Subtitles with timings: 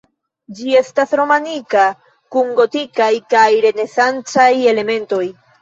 [0.59, 1.83] Ĝi estas romanika
[2.37, 5.25] kun gotikaj kaj renesancaj elementoj.